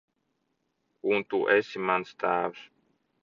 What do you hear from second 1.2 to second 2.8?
tu esi mans tēvs.